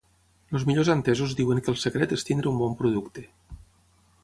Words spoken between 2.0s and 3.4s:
és tenir un bon producte.